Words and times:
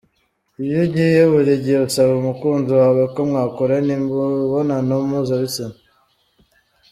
Iyo 0.63 0.77
ugiye 0.85 1.21
buri 1.31 1.51
gihe 1.63 1.77
usaba 1.87 2.11
umukunzi 2.21 2.71
wawe 2.79 3.03
ko 3.13 3.19
mwakorana 3.29 3.89
imibonano 3.97 4.93
mpuzabitsina. 5.09 5.77